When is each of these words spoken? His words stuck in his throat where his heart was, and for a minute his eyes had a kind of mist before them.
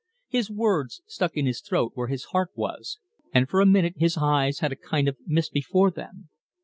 His 0.29 0.49
words 0.49 1.03
stuck 1.05 1.37
in 1.37 1.45
his 1.45 1.61
throat 1.61 1.91
where 1.93 2.07
his 2.07 2.23
heart 2.31 2.49
was, 2.55 2.97
and 3.35 3.47
for 3.47 3.61
a 3.61 3.67
minute 3.67 3.93
his 3.97 4.17
eyes 4.17 4.57
had 4.57 4.71
a 4.71 4.75
kind 4.75 5.07
of 5.07 5.15
mist 5.27 5.53
before 5.53 5.91
them. 5.91 6.27